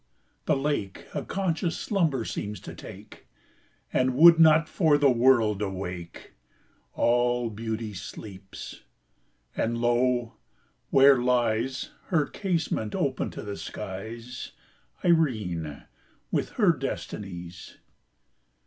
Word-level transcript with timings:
the 0.45 0.55
lake 0.57 1.05
A 1.13 1.23
conscious 1.23 1.77
slumber 1.77 2.25
seems 2.25 2.59
to 2.61 2.73
take, 2.73 3.27
And 3.93 4.15
would 4.15 4.39
not, 4.39 4.67
for 4.67 4.97
the 4.97 5.11
world, 5.11 5.61
awake. 5.61 6.33
All 6.95 7.51
Beauty 7.51 7.93
sleeps! 7.93 8.81
and 9.55 9.77
lo! 9.77 10.33
where 10.89 11.21
lies 11.21 11.91
(Her 12.07 12.25
casement 12.25 12.95
open 12.95 13.29
to 13.29 13.43
the 13.43 13.55
skies) 13.57 14.53
Irene, 15.05 15.83
with 16.31 16.53
her 16.53 16.71
Destinies! 16.71 17.77